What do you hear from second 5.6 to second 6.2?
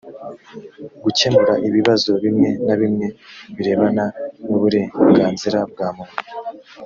bwa muntu